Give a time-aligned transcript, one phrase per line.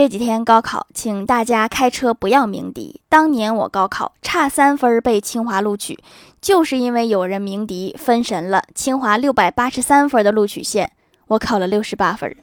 [0.00, 3.02] 这几天高考，请大家开车不要鸣笛。
[3.10, 6.02] 当年我高考差三分被清华录取，
[6.40, 8.62] 就是因为有人鸣笛分神了。
[8.74, 10.90] 清华六百八十三分的录取线，
[11.26, 12.34] 我考了六十八分，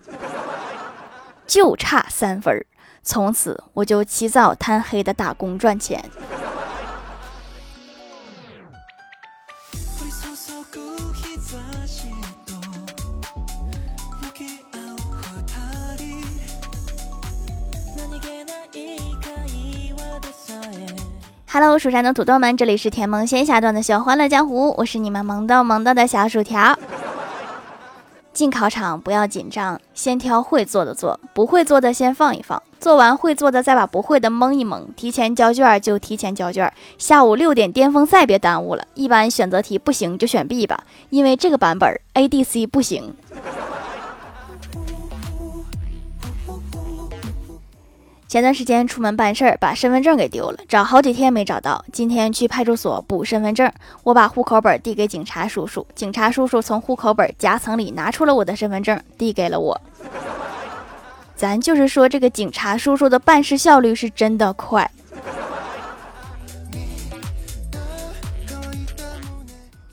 [1.48, 2.64] 就差三分。
[3.02, 6.06] 从此我就起早贪黑的打工赚钱。
[21.50, 26.78] Hello，蜀山的土豆们，这里是甜萌仙侠段的小欢乐江湖，我是你们萌豆萌豆的小薯条。
[28.34, 34.90] 进考场不要紧张，先挑会做的做，不会做的先放一放，做完会做的再把不会的蒙一蒙。
[34.98, 38.84] 提前交卷就提前交卷，下午六点巅峰赛别耽误了。
[38.94, 43.16] 一般选择题不行就选 B 吧，因为这个版本 A、D、C 不行。
[48.28, 51.84] 前段时间出门办事儿，把身份证给丢了，找好几天没找到。
[51.94, 53.72] 今天去派出所补身份证，
[54.04, 59.80] 我把户口本递给警察叔叔，警察叔叔从户口本夹层里拿出了我的身份证，递给了我。
[61.38, 64.92] 咱就是说，这个警察叔叔的办事效率是真的快。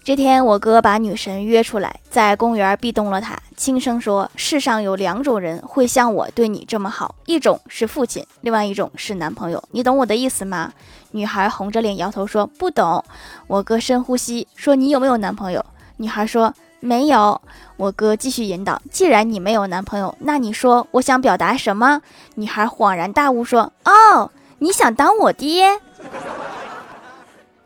[0.02, 9.62] 这天，我哥把女神约出来，在公园壁咚了她，轻声说：“世上有两种人会像我对你这么好，一种是父亲，另外一种是男朋友。
[9.70, 10.72] 你懂我的意思吗？”
[11.12, 13.04] 女孩红着脸摇头说：“不懂。”
[13.46, 15.64] 我哥深呼吸说：“你有没有男朋友？”
[15.98, 17.40] 女孩说：“没有。”
[17.76, 22.02] 我哥继续引导：“既然你没有男朋友，那你说我想表达什么？”
[22.34, 25.80] 女孩恍然大悟说：“哦，你想当我爹。”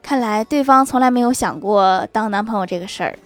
[0.02, 3.18] 看来对方从来没有想过当男朋友这个事儿。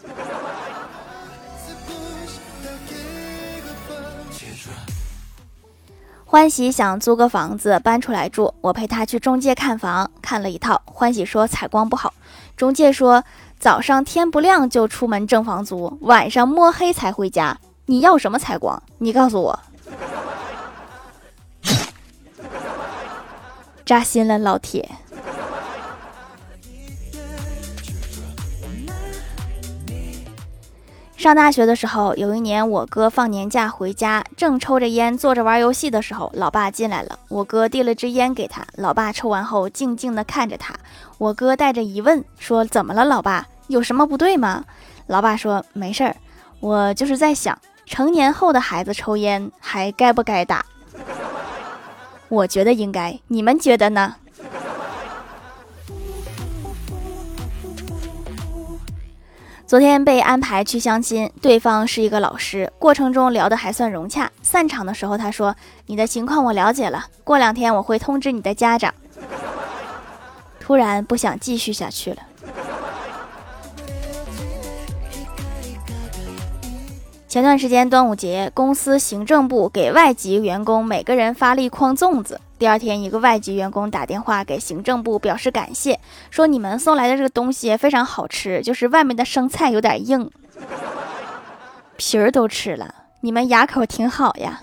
[6.33, 10.81] 欢喜想租个房子搬出来住，我陪他去中介看房，看了一套。
[10.87, 12.15] 欢喜说采光不好，
[12.57, 13.23] 中介说
[13.59, 17.59] 早上天不亮就出门挣房租，晚上摸黑才回家。
[17.85, 18.83] 你要什么采光？
[18.97, 19.61] 你告诉我。
[23.85, 24.89] 扎心了，老铁。
[31.23, 37.17] 上大学的时候，有一年我哥放年假回家，正抽着烟坐着玩游戏的时候，老爸进来了。
[37.29, 40.75] 我哥递了支烟给他，老爸抽完后静静地看着他。
[41.19, 43.47] 我哥带着疑问说：“怎么了，老爸？
[43.69, 44.65] 有什么不对吗？”
[45.07, 46.17] 老爸说：“没事儿，
[46.59, 47.57] 我就是在想，
[47.87, 50.67] 成年后的孩子抽烟还该不该打？
[52.29, 54.17] 我觉得应该，你们觉得呢？”
[59.73, 64.31] 昨天被安排去相亲，对方是一个老师，过程中聊得还算融洽。
[64.43, 65.57] 散场的时候，他说
[65.89, 68.93] ：“你的情况我了解了，过两天我会通知你的家长。
[70.61, 72.19] ”突然不想继续下去了。
[77.33, 82.39] 前段时间端午节，公司行政部给外籍员工每个人发了一筐粽子。
[82.59, 85.99] 第二天，一个外籍员工打电话给行政部表示感谢，
[86.29, 90.31] 说你们送来的这个东西非常好吃，就是外面的生菜有点硬，
[91.97, 94.61] 皮儿都吃了，你们牙口挺好呀。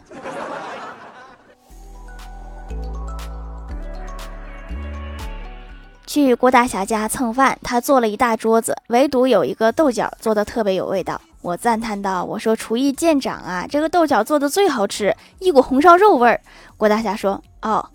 [6.05, 11.19] 去郭大侠家蹭饭，他做了一大桌子，唯独有一个豆角做的特别有味道。
[11.49, 16.39] 我赞叹道：“我说厨艺见长啊，这个豆角做的最好吃，一股红烧肉味儿。”
[16.77, 17.89] 郭大侠说：“哦，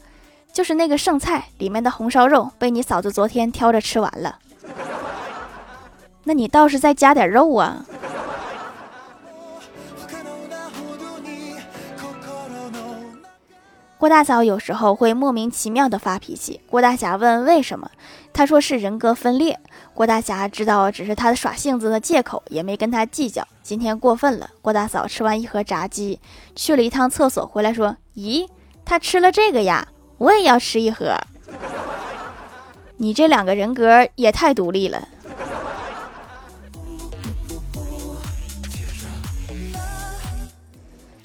[0.52, 4.40] 就是那个剩菜里面的红烧肉被你嫂子昨天挑着吃完了，
[6.24, 7.86] 那你倒是再加点肉啊。”
[14.04, 16.60] 郭大嫂有时候会莫名其妙的发脾气。
[16.68, 17.90] 郭大侠问为什么，
[18.34, 19.58] 他说是人格分裂。
[19.94, 23.48] 郭大侠知道只是他耍性子的借口，也没跟他计较。
[23.62, 24.50] 今天过分了。
[24.60, 26.20] 郭大嫂吃完一盒炸鸡，
[26.54, 28.46] 去了一趟厕所，回来说：“咦，
[28.84, 31.16] 他吃了这个呀，我也要吃一盒。
[32.98, 35.08] ”你这两个人格也太独立了。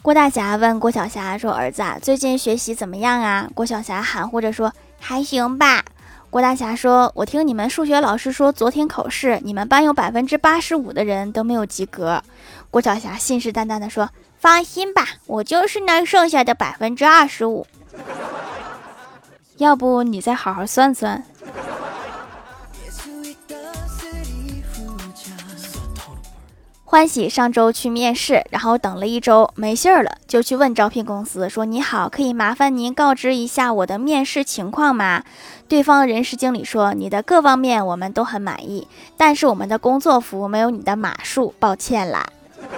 [0.09, 5.85] 郭大侠问郭晓霞说：“儿子，最近学习怎么样啊？”郭晓霞含糊着说：“还行吧。”
[6.31, 12.23] 郭大侠说：“我听你们数学老师说，昨天考试你们班有百分之八十五的人都没有及格。”
[12.71, 14.09] 郭晓霞信誓旦旦地说
[14.41, 17.67] ：“放心吧，我就是那剩下的百分之二十五。
[19.57, 21.23] 要不你再好好算算。”
[26.91, 35.24] 欢喜上周去面试，然后等了一周没信儿了，就去问招聘公司说：“你好，可以麻烦您告知一下我的面试情况吗？”
[35.69, 42.27] 对方人事经理说：“你的各方面我们都很满意，但是我们的工作服没有你的码数，抱歉啦。”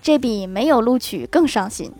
[0.00, 1.92] 这比没有录取更伤心。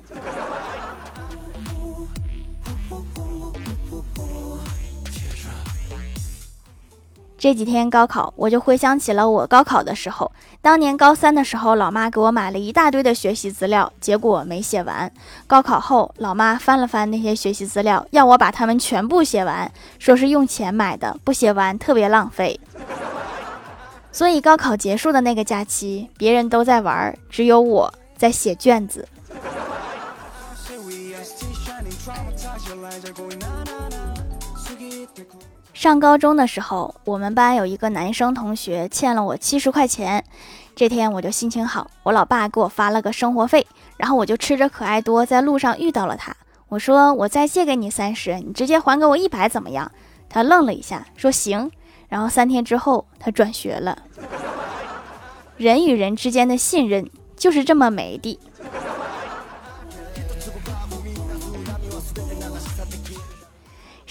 [7.38, 10.32] 这几天高考，我就回想起了我高考的时候。
[10.62, 15.12] 当年高三的时候，老妈给我买了一大堆的学习资料，结果没写完。
[15.46, 22.58] 高考后，老妈翻了翻那些学习资料，要我把它们全部写完，说是用钱买的，不写完特别浪费。
[24.10, 29.06] 所以高考结束的那个假期，别人都在玩，只有我在写卷子。
[35.72, 40.24] 上高中的时候，我们班有一个男生同学欠了我七十块钱。
[40.74, 43.66] 这天我就心情好，我老爸给我发了个生活费，
[43.96, 46.34] 然后我就吃着可爱多，在路上遇到了他。
[46.68, 49.90] 我说我再借给你三十，你直接还给我一百怎么样？
[50.28, 51.70] 他愣了一下，说行。
[52.08, 53.98] 然后三天之后，他转学了。
[55.56, 58.38] 人与人之间的信任就是这么没的。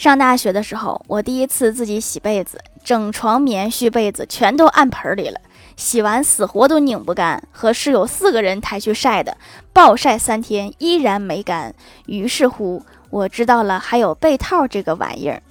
[0.06, 5.42] 上大学的时候，我第一次自己洗被子，整床棉絮被子全都按盆里了，
[5.78, 9.36] 洗完死活都拧不干，和室友四个人抬去晒的，
[9.74, 11.74] 暴晒三天依然没干。
[12.06, 15.42] 于是乎，我知道了还有被套这个玩意儿，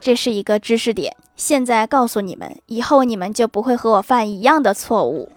[0.00, 1.14] 这是一个知识点。
[1.36, 5.30] 现在告诉你们，以后你们就不会和我犯一样的错误。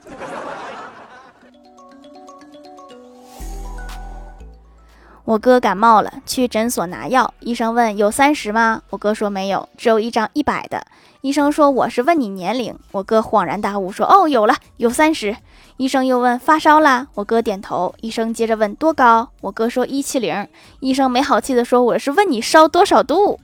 [5.28, 7.34] 我哥感冒了，去诊所拿药。
[7.42, 8.82] 医生问有三十吗？
[8.92, 10.82] 我哥说没有，只有一张一百的。
[11.20, 12.74] 医生说我是问你年龄。
[12.94, 15.36] 我哥恍然大悟说哦，有了，有三十。
[15.76, 17.08] 医生又问发烧啦？
[17.16, 17.94] 我哥点头。
[18.00, 19.28] 医生接着问多高？
[19.42, 20.48] 我哥说一七零。
[20.80, 23.38] 医生没好气的说我是问你烧多少度。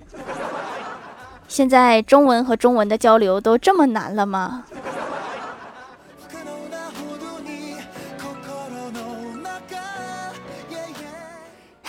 [1.49, 4.63] 现在中文和中文的交流都这么难了吗？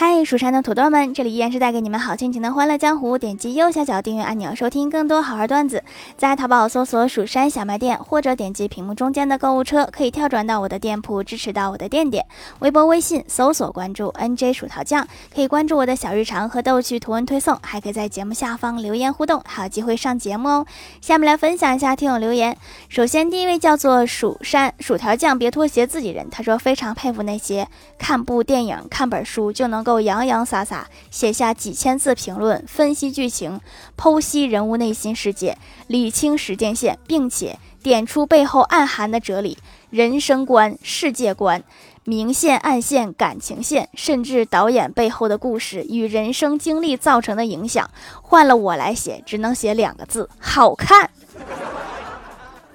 [0.07, 3.17] 嗨，蜀山的土豆们，这里依然是带给你们好心情的欢乐江湖。
[3.17, 5.83] 点击右下角订阅按钮，收听更多好玩段子。
[6.19, 12.27] 在淘宝搜索“蜀山小卖店”，或者点击屏幕中间的购物车，可以跳转到我的店铺，支持到我的店点。
[12.59, 20.67] 微博、微信搜索关注 “nj 薯条酱”，可以关注我的小日常和逗趣图文推送，还可以在节目下方留言互动，还有机会上节目哦。
[21.01, 22.55] 下面来分享一下听友留言。
[22.91, 26.29] 首先，第一位叫做蜀山薯条酱，别拖鞋自己人。
[26.29, 27.67] 他说非常佩服那些
[27.99, 29.83] 看部电影、看本书就能。
[29.85, 33.61] 够洋洋洒洒写下几千字评论，分析剧情，
[33.97, 39.59] 剖析人物内心世界，理清时间线，并且点出背后暗含的哲理、
[39.91, 41.63] 人生观、世界观，
[42.05, 47.91] 明线暗线、感情线，甚至导演背后的故事与人生经历造成的影响。
[48.23, 51.11] 换了我来写，只能写两个字：好看。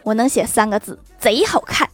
[0.03, 1.89] 我能写三个字：贼好看。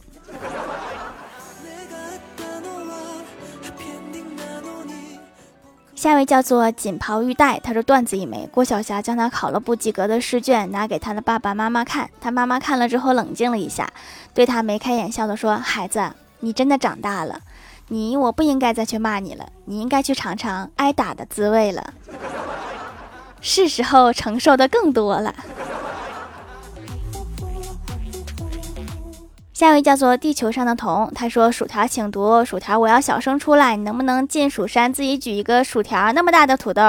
[5.96, 8.46] 下一位叫做锦袍玉带，他说段子一枚。
[8.52, 13.90] 郭晓霞将他考了不及格的试卷拿给他的爸爸妈妈看，他妈妈看了之后冷静了一下，
[14.34, 17.40] 对他眉开眼笑的说：“孩子，你真的长大了，
[17.88, 21.94] 你我不应该再去骂你了，你应该去尝尝挨打的滋味了，
[23.40, 25.34] 是时候承受的更多了。”
[29.56, 36.82] 下一位叫做地球上的童，他说：“薯条，请读薯条，我要小声出来，你能不能进蜀山自己举一个薯条那么大的土豆？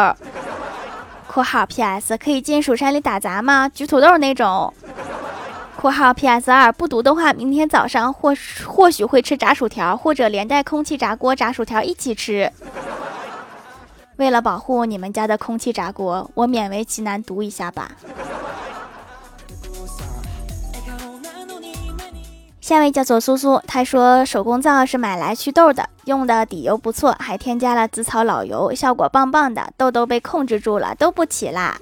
[1.31, 2.17] ”（括号 P.S.
[2.17, 3.69] 可以进蜀山里打杂吗？
[3.69, 4.73] 举土豆那种。
[5.79, 6.51] ）（括号 P.S.
[6.51, 8.33] 二不读的话，明天早上或
[8.65, 12.51] 或许会吃炸薯条，或者连带空气炸锅炸薯条一起吃。
[14.17, 17.91] 为了保护你们家的空气炸锅，我勉为其难读一下吧。）
[22.67, 31.79] 下位叫做苏苏，他说手工皂是买来祛痘的，用的底油不错，还添加了紫草老油，效果棒棒的，痘痘被控制住了，都不起啦。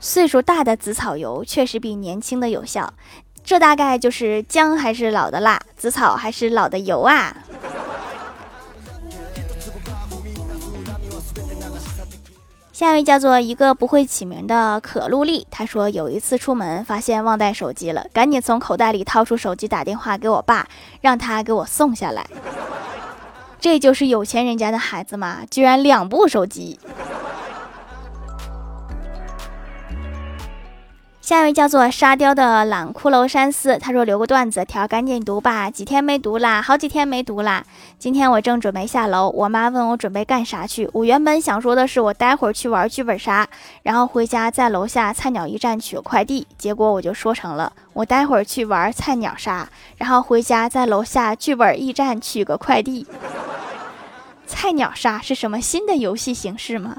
[0.00, 2.92] 岁数大的紫草油确实比年轻的有效，
[3.44, 7.36] 这大概就是姜还是老的辣，紫草还是老的油啊。
[12.74, 20.66] 下一位叫做一个不会起名的可露丽，她说有一次出门发现忘带手机了，赶紧从口袋里掏出手机打电话给我爸，
[21.00, 22.26] 让他给我送下来。
[23.60, 25.42] 这就是有钱人家的孩子吗？
[25.48, 26.80] 居然两部手机。
[31.24, 37.64] 下一位叫做沙雕的懒骷髅山思，他说留个段子条，赶紧读吧，几天没读啦，好几天没读啦。
[37.98, 43.48] 今天我正准备下楼，我妈问我准备干啥去，我原本想说的是我待会儿去玩剧本杀，
[43.84, 49.66] 然后回家在楼下菜鸟驿站取个快递，结果我就说成了我待会儿去玩菜鸟杀，
[49.96, 53.06] 然后回家在楼下剧本驿站取个快递。
[54.46, 56.98] 菜鸟杀是什么新的游戏形式吗？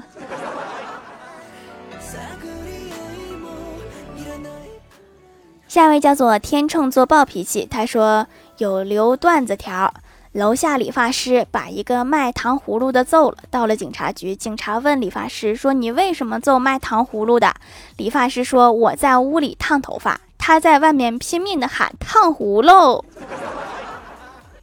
[5.76, 9.92] 下一位叫做天秤座暴脾气，他说有留段子条：
[10.32, 17.52] 楼下理发师把一个卖糖葫芦的揍了，到了警察局，警察问理发师说：“你为什么揍卖糖葫芦的？”
[17.98, 23.04] 理发师说：“我在屋里烫头发，他在外面拼命的喊烫葫芦。”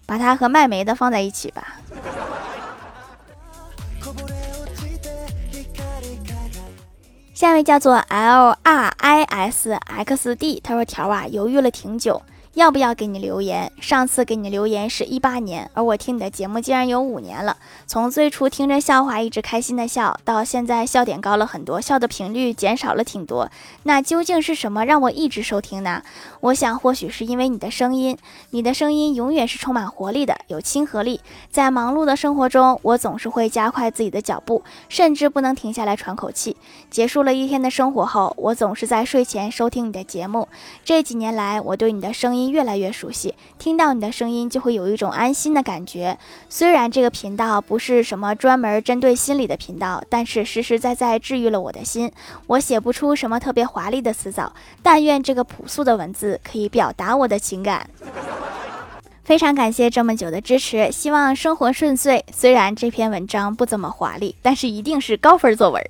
[0.07, 1.75] 把他和卖煤的放在一起吧。
[7.43, 12.21] 下一位叫做 L R I S X D，他说：“条啊，犹豫了挺久。”
[12.53, 13.71] 要不要给你留言？
[13.81, 17.57] 上次给你留言是一八年，而我听你的节目竟然有五年了。
[17.87, 23.49] 从最初听着笑话一直开心的笑，到现在笑点高了很多，笑的频率减少了挺多。
[23.83, 26.03] 那究竟是什么让我一直收听呢？
[26.41, 28.15] 我想或许是因为你的声音，
[28.51, 31.21] 你的声音永远是充满活力的，有亲和力。
[31.49, 36.55] 在忙碌的生活中，我总是会加快自己的脚步，甚至不能停下来喘口气。
[36.91, 40.47] 结束了一天的生活后，我总是在睡前收听你的节目。
[40.85, 42.42] 这几年来，我对你的声音。
[42.51, 46.17] 越来越熟悉，听到你的声音就会有一种安心的感觉。
[46.49, 52.11] 虽然这个频道不是什么专门针对心理的频道，但是实实在在治愈了我的心。
[52.47, 57.89] 我写不出什么特别华丽的词藻，但愿这个朴素的文字可以表达我的情感。
[59.23, 62.25] 非常感谢这么久的支持，希望生活顺遂。
[62.33, 65.81] 虽然这篇文章不怎么华丽，但是一定是高分作文。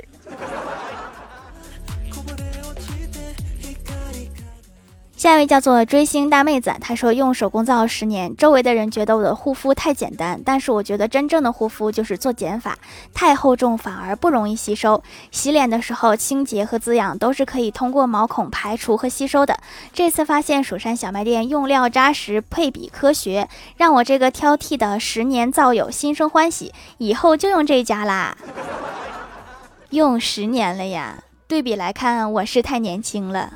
[5.24, 12.78] 下一位叫做追星大妹子，她说用手工皂十年，周围的人觉得我的护肤太简单，但是我觉得真正的护肤就是做减法，
[13.14, 15.02] 太厚重反而不容易吸收。
[15.32, 19.58] 洗脸的时候，清洁和滋养都是可以通过毛孔排除和吸收的。
[19.94, 28.36] 这次发现蜀山小卖店用料扎实，配比科学，让我这个挑剔的十年皂友心生欢喜，以后就用这家啦。
[29.92, 33.54] 用十年了呀，对比来看，我是太年轻了。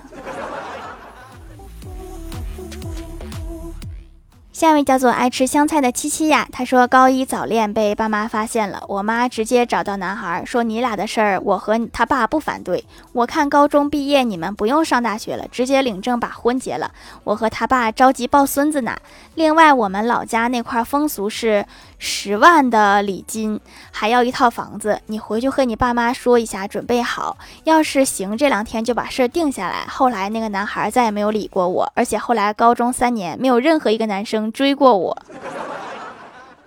[4.57, 12.83] 下一位叫做爱吃香菜的七七呀，他说高一早恋被爸妈发现了，我妈直接找到男孩说你俩的事儿，我和他爸不反对。
[13.13, 16.91] 我看高中毕业你们不用上大学了，直接领证把婚结了。
[17.23, 18.97] 我和他爸着急抱孙子呢。
[19.35, 21.63] 另外我们老家那块风俗是
[21.99, 23.59] 十万的礼金，
[23.91, 25.01] 还要一套房子。
[25.07, 27.37] 你回去和你爸妈说一下，准备好。
[27.63, 29.85] 要是行，这两天就把事儿定下来。
[29.87, 34.51] 后来那个男孩再也没有理过我，而且后来高中三年没有任何一个男生。
[34.51, 35.17] 追过我，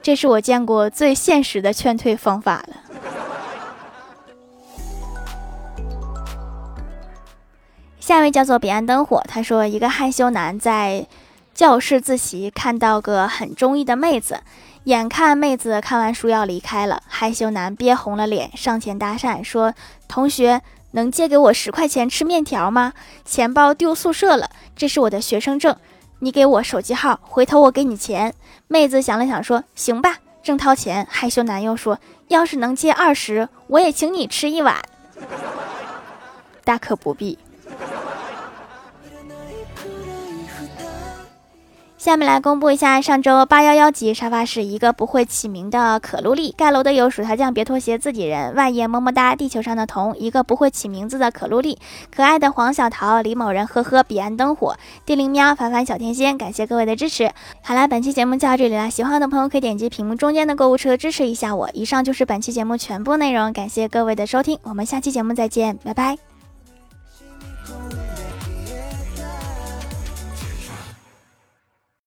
[0.02, 2.76] 这是我见过最现实的劝退方法了。
[8.00, 11.06] 下一位叫做彼岸灯火，他说一个害羞男在
[11.54, 14.40] 教室自习，看到个很中意的妹子，
[14.90, 19.72] 眼看妹子看完书要离开了，害羞男憋红了脸上前搭讪说
[20.08, 22.92] ：“同学，能借给我十块钱吃面条吗？
[23.24, 25.76] 钱包丢宿舍了，这是我的学生证。”
[26.18, 28.34] 你给我手机号，回头我给你钱。
[28.66, 34.74] 妹子想了想说：“行吧。”正掏钱，害羞男又说：“要是能借二十，我也请你吃一碗。
[36.64, 37.38] ”大可不必。
[42.00, 51.78] 下面来公布一下上周八幺幺级沙发是一个不会起名的可露丽，盖楼的有薯条酱、别拖鞋、自己人、万叶么么哒、地球上的童，一个不会起名字的可露丽，
[52.10, 57.30] 可爱的黄小桃、李某人、呵呵、彼岸灯火、地灵喵、凡凡小天仙，感谢各位的支持。
[57.62, 61.68] 好啦，本期节目就到这里啦，喜欢的朋友可以点击屏幕中间的购物车支持一下我。
[61.74, 66.29] 以上就是本期节目全部内容，感谢各位的收听，我们下期节目再见，拜拜。